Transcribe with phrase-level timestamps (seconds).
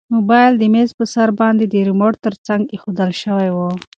[0.15, 3.57] موبایل د میز په سر باندې د ریموټ تر څنګ ایښودل شوی و.